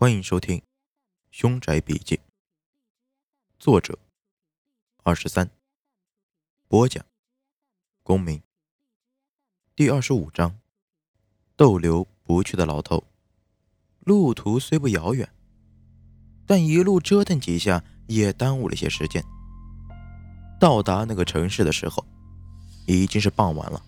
[0.00, 0.58] 欢迎收听
[1.32, 2.14] 《凶宅笔记》，
[3.58, 3.98] 作者
[5.02, 5.50] 二十三，
[6.68, 7.04] 播讲
[8.04, 8.40] 公民。
[9.74, 10.56] 第二十五章：
[11.56, 13.02] 逗留不去的老头。
[13.98, 15.28] 路途虽不遥远，
[16.46, 19.20] 但一路折腾几下也耽误了些时间。
[20.60, 22.06] 到达那个城市的时候，
[22.86, 23.82] 已经是傍晚了。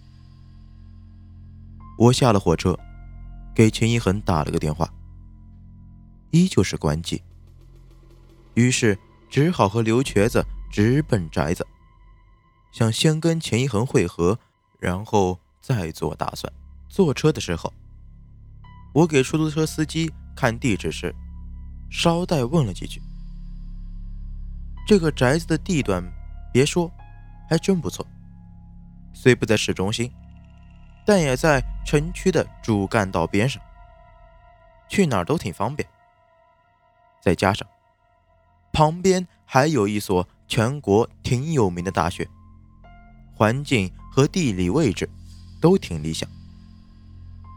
[1.97, 2.77] 我下了火车，
[3.55, 4.93] 给秦一恒打了个电话。
[6.31, 7.23] 依旧是关机，
[8.55, 8.99] 于是
[9.29, 11.67] 只好和刘瘸子直奔宅子，
[12.73, 14.39] 想先跟钱一恒会合，
[14.79, 16.53] 然后再做打算。
[16.89, 17.73] 坐车的时候，
[18.93, 21.15] 我给出租车司机看地址时，
[21.91, 23.01] 捎带问了几句
[24.87, 26.03] ：“这个宅子的地段，
[26.53, 26.91] 别说，
[27.49, 28.07] 还真不错。
[29.13, 30.11] 虽不在市中心，
[31.05, 33.63] 但也在城区的主干道边上，
[34.89, 35.89] 去哪儿都挺方便。”
[37.21, 37.69] 再加上，
[38.73, 42.27] 旁边还有一所全国挺有名的大学，
[43.35, 45.09] 环境和地理位置
[45.61, 46.29] 都挺理想。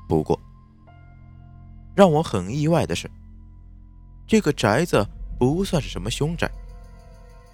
[0.07, 0.39] 不过，
[1.95, 3.09] 让我很意外的是，
[4.27, 5.07] 这个宅子
[5.39, 6.51] 不算是什么凶宅，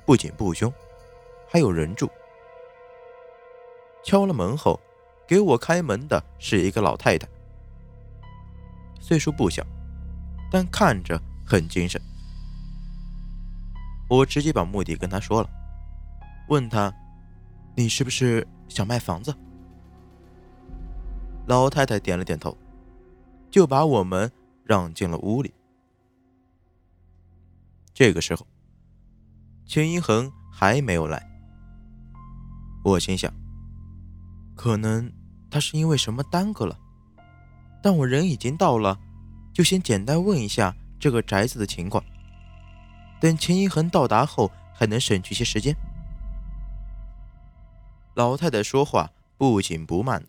[0.05, 0.73] 不仅不凶，
[1.47, 2.09] 还有人住。
[4.03, 4.79] 敲了门后，
[5.27, 7.27] 给我开门的是一个老太太，
[8.99, 9.63] 岁数不小，
[10.49, 11.21] 但看着……
[11.49, 11.99] 很精神，
[14.07, 15.49] 我直接把目的跟他说了，
[16.47, 16.93] 问他
[17.75, 19.35] ：“你是不是想卖房子？”
[21.49, 22.55] 老太太点了点头，
[23.49, 24.31] 就把我们
[24.63, 25.51] 让进了屋里。
[27.95, 28.45] 这个时候，
[29.65, 31.27] 秦一恒还没有来，
[32.83, 33.33] 我心想，
[34.55, 35.11] 可能
[35.49, 36.77] 他是因为什么耽搁了，
[37.81, 38.99] 但我人已经到了，
[39.51, 40.75] 就先简单问一下。
[40.99, 42.03] 这个宅子的情况，
[43.21, 45.73] 等秦一恒到达后，还能省去些时间。
[48.15, 50.27] 老太太说话不紧不慢的，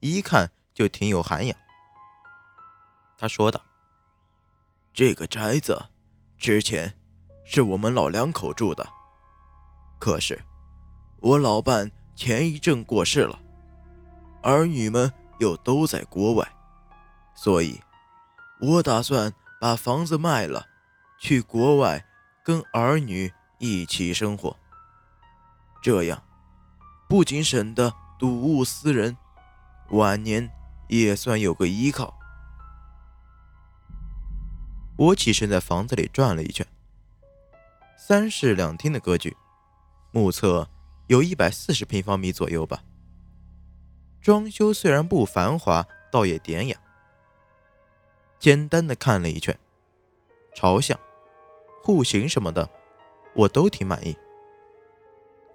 [0.00, 1.58] 一看就挺有涵养。
[3.16, 3.58] 她说道
[4.92, 5.86] ：“这个宅子
[6.36, 6.94] 之前
[7.46, 8.86] 是我们老两口住的，
[9.98, 10.38] 可是
[11.20, 13.40] 我老伴前一阵过世了，
[14.42, 16.46] 儿女们又都在国外，
[17.34, 17.80] 所以
[18.60, 20.66] 我打算。”把房子卖了，
[21.18, 22.06] 去国外
[22.44, 24.56] 跟儿女一起生活。
[25.82, 26.22] 这样
[27.08, 29.16] 不仅省得睹物思人，
[29.90, 30.50] 晚年
[30.88, 32.16] 也算有个依靠。
[34.96, 36.66] 我起身在房子里转了一圈，
[37.96, 39.36] 三室两厅的格局，
[40.10, 40.68] 目测
[41.06, 42.82] 有一百四十平方米左右吧。
[44.20, 46.76] 装修虽然不繁华，倒也典雅。
[48.38, 49.58] 简单的看了一圈，
[50.54, 50.98] 朝向、
[51.82, 52.70] 户型什么的，
[53.34, 54.16] 我都挺满意，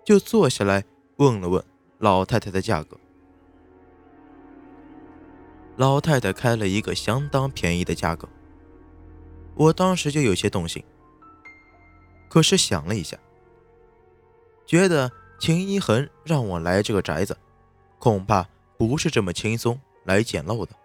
[0.04, 0.84] 就坐下来
[1.16, 1.64] 问了问
[2.00, 2.98] 老太太的价格。
[5.78, 8.28] 老太太开了一个相当便宜的价格，
[9.56, 10.84] 我当时就有些动心。
[12.30, 13.18] 可是想了一下，
[14.66, 17.38] 觉得秦一恒让我来这个宅子，
[17.98, 20.76] 恐怕不是这么轻松来捡漏的。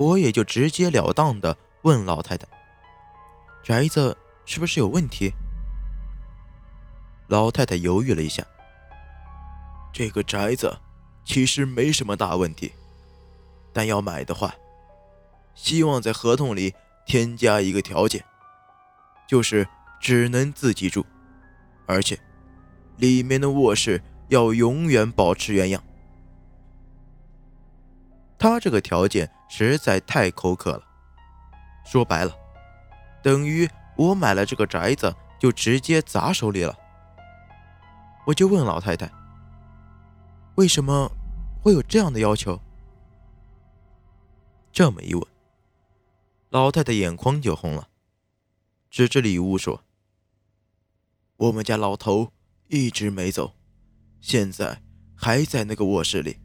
[0.00, 2.48] 我也就直截了当的问老太太
[3.62, 4.16] ：“宅子
[4.46, 5.30] 是不是有问题？”
[7.28, 8.42] 老太太犹豫了一下
[9.92, 10.74] ：“这个宅子
[11.22, 12.72] 其实没什么大问题，
[13.74, 14.54] 但要买的话，
[15.54, 16.74] 希望在合同里
[17.04, 18.24] 添加一个条件，
[19.28, 19.68] 就是
[20.00, 21.04] 只能自己住，
[21.84, 22.18] 而且
[22.96, 25.84] 里面的卧室要永远保持原样。”
[28.40, 30.82] 他这个条件实在太苛刻了，
[31.84, 32.34] 说白了，
[33.22, 33.68] 等于
[33.98, 36.74] 我买了这个宅子就直接砸手里了。
[38.26, 39.12] 我就问老太太，
[40.54, 41.12] 为什么
[41.62, 42.58] 会有这样的要求？
[44.72, 45.22] 这么一问，
[46.48, 47.88] 老太太眼眶就红了，
[48.88, 49.84] 指着里屋说
[51.36, 52.32] ：“我们家老头
[52.68, 53.52] 一直没走，
[54.22, 54.80] 现在
[55.14, 56.38] 还在那个卧室里。”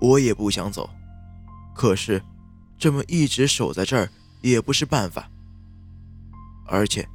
[0.00, 0.88] 我也不想走，
[1.74, 2.22] 可是
[2.78, 4.10] 这么一直守在这儿
[4.42, 5.30] 也不是办法。
[6.66, 7.08] 而且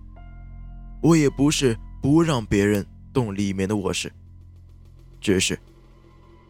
[1.01, 4.11] 我也不是不让别人动里面的卧室，
[5.19, 5.59] 只是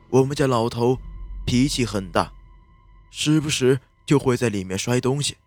[0.10, 0.98] 我们家老头
[1.46, 2.32] 脾气很大，
[3.10, 5.38] 时不时就会在里面摔东西，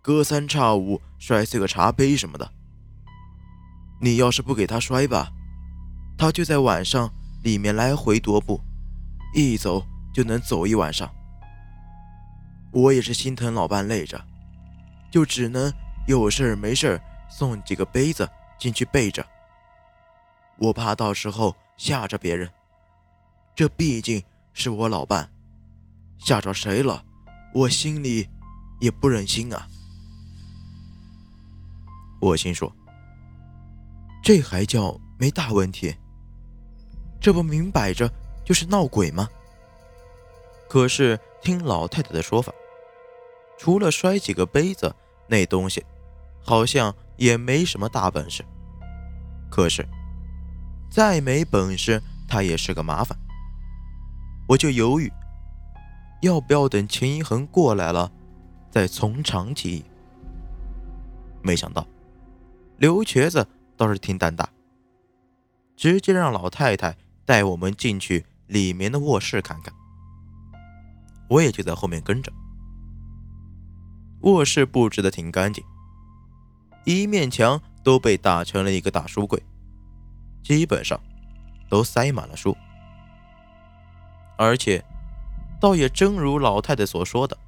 [0.00, 2.50] 隔三差五摔碎个茶杯什么的。
[4.00, 5.30] 你要是不给他摔吧，
[6.18, 7.12] 他就在晚上
[7.42, 8.60] 里面来回踱步。
[9.34, 11.10] 一走就能走一晚上。
[12.72, 14.22] 我也是心疼老伴累着，
[15.10, 15.72] 就只能
[16.06, 18.28] 有事没事送几个杯子
[18.58, 19.26] 进去备着。
[20.58, 22.50] 我怕到时候吓着别人，
[23.54, 25.30] 这毕竟是我老伴，
[26.18, 27.04] 吓着谁了，
[27.54, 28.28] 我心里
[28.80, 29.68] 也不忍心啊。
[32.20, 32.74] 我心说，
[34.22, 35.94] 这还叫没大问题？
[37.20, 38.10] 这不明摆着
[38.46, 39.28] 就是闹鬼吗？
[40.68, 42.54] 可是听老太太的说法，
[43.58, 44.94] 除了摔几个杯子，
[45.26, 45.84] 那东西
[46.40, 48.44] 好像也没什么大本事。
[49.50, 49.84] 可是
[50.88, 53.18] 再没本事，他也是个麻烦。
[54.48, 55.12] 我就犹豫，
[56.22, 58.12] 要不要等秦一恒过来了，
[58.70, 59.84] 再从长计议。
[61.42, 61.84] 没想到。
[62.78, 63.44] 刘瘸子
[63.76, 64.48] 倒是挺胆大，
[65.76, 69.72] 直接让老太太带我们进去里面的卧室看看。
[71.28, 72.32] 我也就在后面跟着。
[74.20, 75.64] 卧室布置的挺干净，
[76.84, 79.42] 一面墙都被打成了一个大书柜，
[80.42, 81.00] 基本上
[81.68, 82.56] 都塞满了书。
[84.38, 84.84] 而且，
[85.60, 87.38] 倒也正如老太太所说的，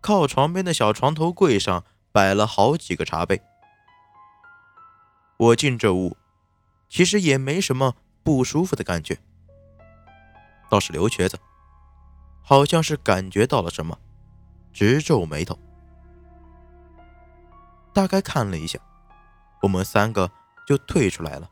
[0.00, 3.40] 靠床边的小床头柜上摆了好几个茶杯。
[5.36, 6.16] 我进这屋，
[6.88, 9.18] 其实也没什么不舒服的感觉。
[10.70, 11.38] 倒是刘瘸子，
[12.40, 13.98] 好像是感觉到了什么，
[14.72, 15.58] 直皱眉头。
[17.92, 18.78] 大概看了一下，
[19.62, 20.30] 我们三个
[20.66, 21.50] 就退出来了。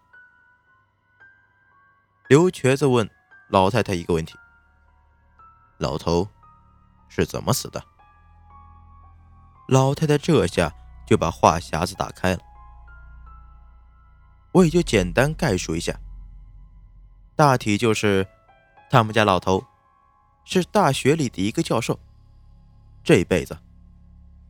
[2.29, 3.11] 刘瘸子问
[3.49, 4.39] 老太太一个问题
[5.79, 6.29] ：“老头
[7.09, 7.83] 是怎么死的？”
[9.67, 10.73] 老太太这下
[11.07, 12.41] 就把话匣子打开了。
[14.53, 15.99] 我也就简单概述一下，
[17.35, 18.27] 大体就是
[18.91, 19.65] 他们家老头
[20.45, 21.99] 是大学里的一个教授，
[23.05, 23.59] 这辈子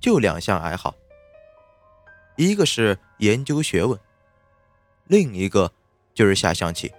[0.00, 0.94] 就两项爱好，
[2.36, 3.98] 一个是研究学问，
[5.06, 5.72] 另一个
[6.14, 6.92] 就是下象棋。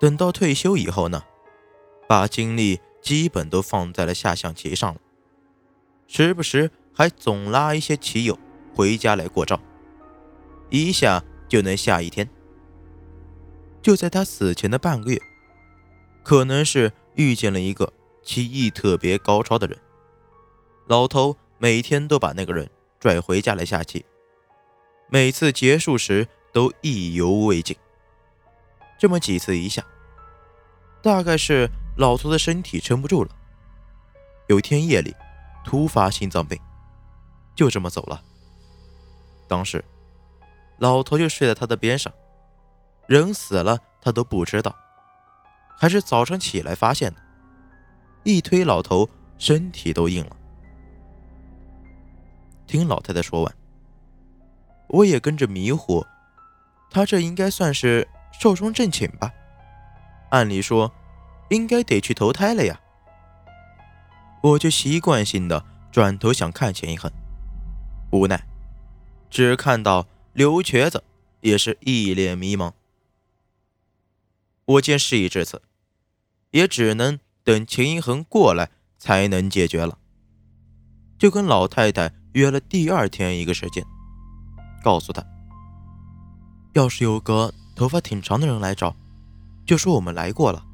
[0.00, 1.22] 等到退休以后呢，
[2.08, 5.00] 把精力基本都放在了下象棋上了，
[6.06, 8.38] 时不时还总拉一些棋友
[8.74, 9.60] 回家来过招，
[10.70, 11.22] 一下。
[11.52, 12.26] 就能下一天。
[13.82, 15.20] 就在他死前的半个月，
[16.22, 17.92] 可能是遇见了一个
[18.22, 19.78] 棋艺特别高超的人，
[20.86, 22.68] 老头每天都把那个人
[23.00, 24.04] 拽回家来下棋，
[25.08, 27.76] 每次结束时都意犹未尽。
[28.98, 29.84] 这么几次一下，
[31.02, 33.30] 大概是老头的身体撑不住了。
[34.48, 35.14] 有一天夜里
[35.64, 36.58] 突发心脏病，
[37.54, 38.22] 就这么走了。
[39.48, 39.84] 当时。
[40.78, 42.12] 老头就睡在他的边上，
[43.06, 44.74] 人死了他都不知道，
[45.82, 47.20] 还是早上起来发现的。
[48.22, 50.36] 一推老头，身体都硬了。
[52.68, 53.52] 听老太太说完，
[54.86, 56.06] 我也跟着迷糊。
[56.88, 59.32] 他这应该算是寿终正寝吧？
[60.30, 60.94] 按理说，
[61.50, 62.80] 应该得去投胎了呀。
[64.40, 67.10] 我就习惯性的转头想看钱一恒，
[68.12, 68.46] 无奈，
[69.28, 70.06] 只看到。
[70.32, 71.04] 刘瘸子
[71.42, 72.72] 也是一脸迷茫。
[74.64, 75.60] 我见事已至此，
[76.52, 79.98] 也只能等秦一恒过来才能解决了。
[81.18, 83.84] 就跟老太太约了第二天一个时间，
[84.82, 85.24] 告诉他，
[86.72, 88.94] 要是有个头发挺长的人来找，
[89.66, 90.64] 就说我们来过了，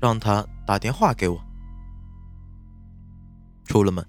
[0.00, 1.44] 让他打电话给我。
[3.64, 4.06] 出了门，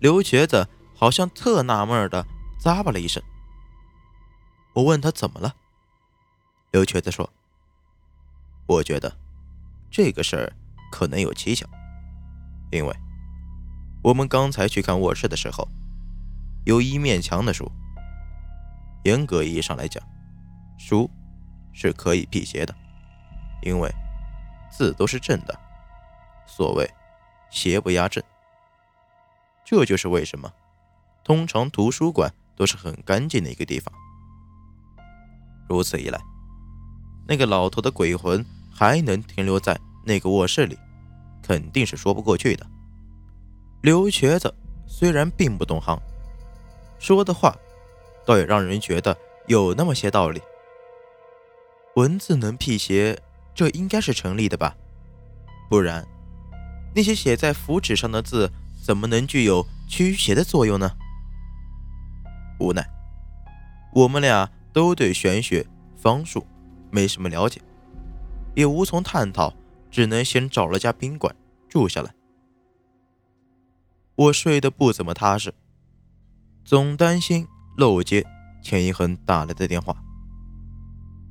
[0.00, 2.26] 刘瘸子好像特纳闷的
[2.60, 3.22] 咂巴了一声。
[4.72, 5.54] 我问他怎么了，
[6.72, 7.30] 刘瘸子说
[8.66, 9.16] ：“我觉得
[9.90, 10.52] 这个事儿
[10.92, 11.66] 可能有蹊跷，
[12.70, 12.94] 因为
[14.02, 15.66] 我们刚才去看卧室的时候，
[16.64, 17.70] 有一面墙的书。
[19.04, 20.02] 严格意义上来讲，
[20.78, 21.10] 书
[21.72, 22.74] 是可以辟邪的，
[23.62, 23.90] 因为
[24.70, 25.58] 字都是正的。
[26.46, 26.88] 所谓
[27.50, 28.22] 邪不压正，
[29.64, 30.52] 这就是为什么
[31.24, 33.92] 通常图书馆都是很干净的一个地方。”
[35.66, 36.20] 如此一来，
[37.26, 38.44] 那个老头的鬼魂
[38.80, 40.74] 还能停留在那个卧室里，
[41.42, 42.66] 肯定是说不过去的。
[43.82, 44.54] 刘瘸子
[44.86, 46.00] 虽然并不懂行，
[46.98, 47.54] 说的话
[48.24, 49.14] 倒也让人觉得
[49.48, 50.40] 有那么些道理。
[51.96, 53.20] 文字能辟邪，
[53.54, 54.74] 这应该是成立的吧？
[55.68, 56.02] 不然，
[56.94, 58.50] 那些写在符纸上的字
[58.82, 60.90] 怎么能具有驱邪的作用呢？
[62.58, 62.82] 无奈，
[63.92, 64.50] 我们俩。
[64.72, 66.46] 都对玄学方术
[66.92, 67.60] 没什么了解，
[68.54, 69.52] 也无从探讨，
[69.90, 71.34] 只能先找了家宾馆
[71.68, 72.12] 住下来。
[74.16, 75.54] 我睡得不怎么踏实，
[76.64, 78.26] 总担心漏接
[78.62, 79.96] 钱一恒打来的电话。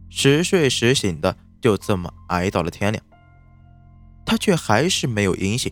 [0.10, 3.04] 时睡时醒的，就这么挨到了天亮，
[4.26, 5.72] 他却还是没有音信。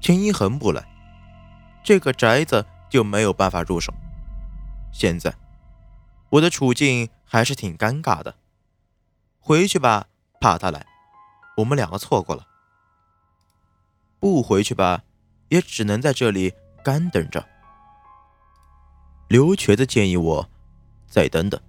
[0.00, 0.86] 钱一恒不来，
[1.82, 3.92] 这个宅子就没有办法入手。
[4.92, 5.34] 现在
[6.30, 8.36] 我的处境还是挺尴尬的，
[9.44, 10.06] 回去吧，
[10.40, 10.86] 怕他来，
[11.56, 12.46] 我们两个错过了。
[14.20, 15.02] 不回去吧，
[15.48, 17.44] 也只能在这里干等着。
[19.26, 20.48] 刘瘸子建议我
[21.08, 21.60] 再等等，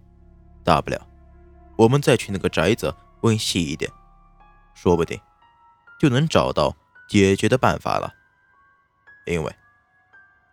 [0.64, 1.08] 大不了
[1.76, 3.92] 我们再去那个宅子问细一点，
[4.76, 5.20] 说不定
[6.00, 6.76] 就能找到
[7.10, 8.14] 解决的办法了。
[9.26, 9.56] 因为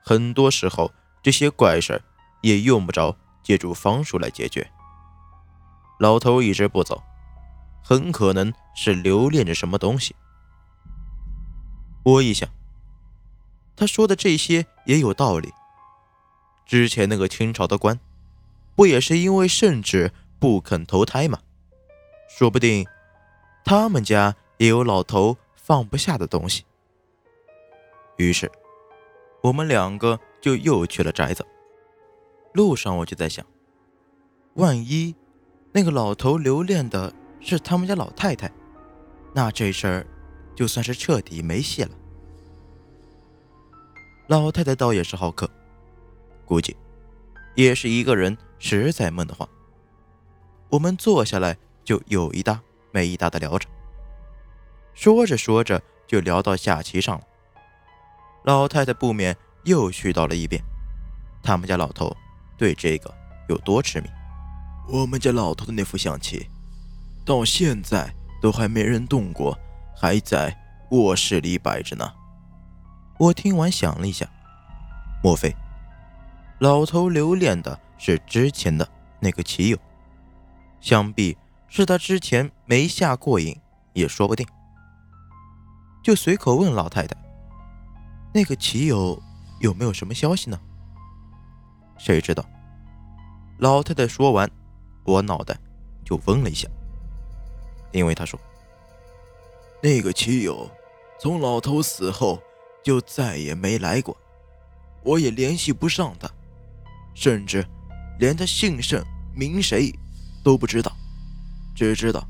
[0.03, 0.91] 很多时候
[1.23, 2.01] 这些怪事
[2.41, 4.67] 也用不着借助方术来解决。
[5.99, 7.03] 老头一直不走，
[7.83, 10.15] 很可能是留恋着什么东西。
[12.05, 12.49] 我一想，
[13.77, 15.53] 他说的这些也有道理。
[16.67, 17.99] 之前那个清朝的官，
[18.75, 21.41] 不也是因为圣旨不肯投胎吗？
[22.29, 22.87] 说不定
[23.65, 26.65] 他们家也有老头放不下的东西。
[28.17, 28.51] 于是，
[29.43, 31.45] 我们两个就又去了宅子。
[32.53, 33.45] 路上我就在想，
[34.55, 35.15] 万一
[35.73, 38.51] 那个老头留恋的是他们家老太太，
[39.35, 40.07] 那这事儿……
[40.53, 41.91] 就算是彻底没戏了。
[44.27, 45.49] 老太太倒也是好客，
[46.45, 46.77] 估计
[47.55, 49.49] 也是一个人实在闷得慌。
[50.69, 52.61] 我们坐下来就有一搭
[52.93, 53.67] 没一搭的聊着，
[54.93, 57.25] 说着说着就聊到下棋上了。
[58.45, 60.63] 老太太不免又絮叨了一遍，
[61.43, 62.15] 他们家老头
[62.59, 63.11] 对这个
[63.49, 64.09] 有多痴迷。
[64.89, 66.51] 我们家老头的那副象棋，
[67.31, 69.57] 到现在都还没人动过。
[69.95, 70.53] 还在
[70.91, 72.11] 卧室里摆着呢。
[73.21, 74.27] 我听完想了一下，
[75.23, 75.55] 莫非
[76.59, 78.89] 老头留恋的是之前的
[79.21, 79.79] 那个棋友？
[80.81, 83.57] 想必是他之前没下过瘾，
[83.93, 84.45] 也说不定。
[86.03, 87.15] 就随口问老太太
[88.35, 89.23] ：“那个棋友
[89.61, 90.59] 有没有什么消息呢？”
[91.97, 92.45] 谁知道？
[93.59, 94.51] 老太太说完，
[95.05, 95.57] 我脑袋
[96.05, 96.67] 就嗡了一下，
[97.93, 98.39] 因为他说。
[99.83, 100.71] 那个棋友
[101.19, 102.39] 从老头死后
[102.83, 104.17] 就再也没来过，
[105.03, 106.31] 我也联系不上他，
[107.15, 107.67] 甚至
[108.19, 109.03] 连他姓甚
[109.35, 109.91] 名谁
[110.45, 110.93] 都不知道，
[111.75, 112.23] 只知道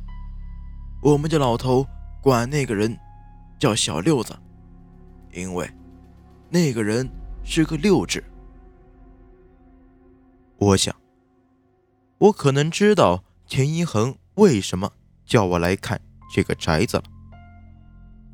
[1.02, 1.84] 我们家老头
[2.22, 2.96] 管那个人
[3.58, 4.32] 叫小六子，
[5.32, 5.68] 因为
[6.48, 7.08] 那个人
[7.42, 8.22] 是个六指。
[10.56, 10.94] 我想，
[12.18, 14.92] 我可能知道钱一恒为什么
[15.30, 15.98] 叫我来看
[16.34, 17.04] 这个宅子了。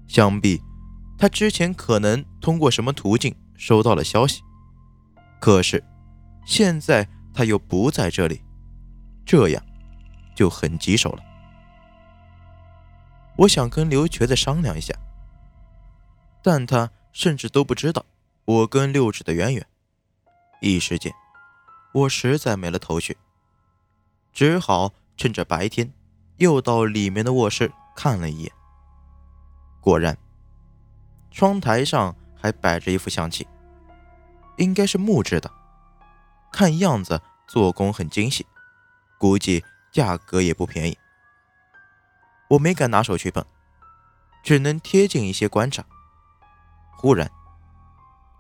[0.09, 0.61] 想必
[1.19, 4.41] 他之前可能通过什么途径收到了消息，
[5.39, 5.85] 可是
[6.47, 8.43] 现在他又不在这里，
[9.27, 9.63] 这样
[10.35, 11.23] 就很棘手了。
[13.37, 14.95] 我想跟刘瘸子商量一下，
[16.43, 18.07] 但他甚至都不知道
[18.47, 19.67] 我跟六指的渊源。
[20.63, 21.13] 一时间，
[21.93, 23.19] 我实在没了头绪，
[24.33, 25.93] 只好趁着白天
[26.39, 28.53] 又到里面的卧室看了一眼。
[29.81, 30.17] 果然，
[31.31, 33.47] 窗台上还摆着一副象棋，
[34.57, 35.51] 应该是木质的，
[36.53, 38.47] 看样子做工很精细，
[39.19, 40.99] 估计价格也不便宜。
[42.49, 43.45] 我没敢拿手去碰，
[44.43, 45.85] 只能贴近一些观察。
[46.97, 47.31] 忽然，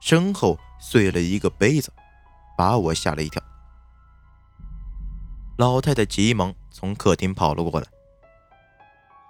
[0.00, 1.92] 身后碎了一个杯子，
[2.56, 3.42] 把我吓了一跳。
[5.56, 7.86] 老太太急忙从客厅跑了过来，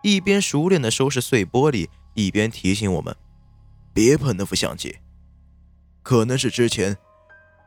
[0.03, 1.89] 一边熟练的收拾碎玻璃。
[2.19, 3.15] 一边提醒我们，
[3.93, 5.01] 别碰那副相机，
[6.03, 6.97] 可能是之前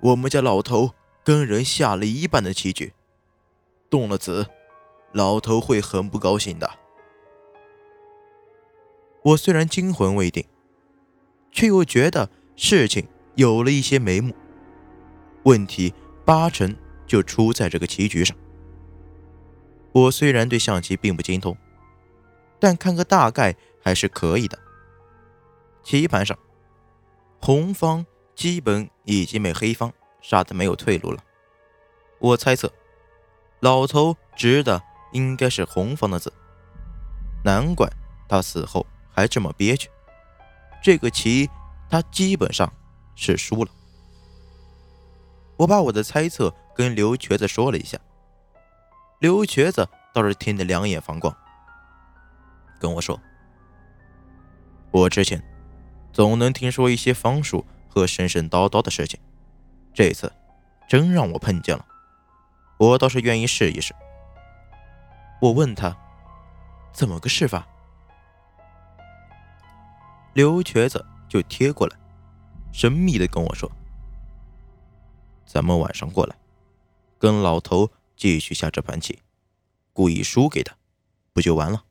[0.01, 2.91] 我们家老头跟人下了一半的棋局，
[3.91, 4.47] 动了子，
[5.11, 6.67] 老头会很不高兴的。
[9.23, 10.43] 我虽然惊魂未定，
[11.51, 14.33] 却又觉得事情有了一些眉目，
[15.43, 15.93] 问题
[16.25, 16.75] 八成
[17.05, 18.35] 就出在这个棋局上。
[19.91, 21.57] 我虽然对象棋并不精通，
[22.59, 23.55] 但看个大概。
[23.81, 24.59] 还是可以的。
[25.83, 26.37] 棋盘上，
[27.39, 28.05] 红方
[28.35, 29.91] 基本已经被黑方
[30.21, 31.23] 杀得没有退路了。
[32.19, 32.71] 我猜测，
[33.61, 36.31] 老头执的应该是红方的子，
[37.43, 37.89] 难怪
[38.27, 39.89] 他死后还这么憋屈。
[40.83, 41.49] 这个棋
[41.89, 42.71] 他基本上
[43.15, 43.71] 是输了。
[45.55, 47.97] 我把我的猜测跟刘瘸子说了一下，
[49.19, 51.35] 刘瘸子倒是听得两眼放光，
[52.79, 53.19] 跟我说。
[54.91, 55.43] 我之前
[56.13, 59.19] 总能听说一些方术和神神叨叨的事情。
[59.93, 60.31] 这次
[60.87, 61.85] 真让我碰见了，
[62.77, 63.93] 我倒是愿意试一试。
[65.41, 65.93] 我问他，
[66.93, 67.67] 怎么个试法？
[70.31, 71.97] 刘瘸子就贴过来，
[72.71, 73.69] 神秘的跟我说
[75.45, 76.37] ：“咱们晚上过来，
[77.17, 79.19] 跟老头继续下这盘棋，
[79.93, 80.75] 故意输给他，
[81.31, 81.85] 不就完了？”